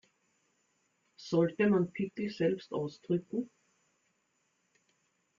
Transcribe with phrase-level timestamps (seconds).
[1.19, 3.51] Sollte man Pickel selbst ausdrücken?